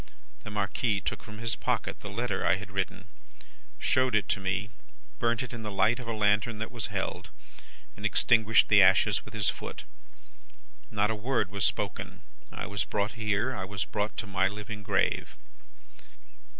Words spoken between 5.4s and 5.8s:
it in the